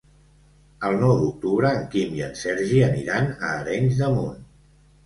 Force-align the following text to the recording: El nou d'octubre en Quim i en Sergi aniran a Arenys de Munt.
El 0.87 0.95
nou 1.03 1.13
d'octubre 1.19 1.75
en 1.81 1.85
Quim 1.93 2.17
i 2.21 2.27
en 2.29 2.35
Sergi 2.41 2.83
aniran 2.89 3.31
a 3.39 3.57
Arenys 3.61 4.03
de 4.03 4.15
Munt. 4.19 4.47